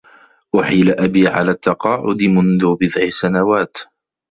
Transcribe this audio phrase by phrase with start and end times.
[0.55, 3.77] أحيل أبي على التّقاعد منذ بضع سنوات.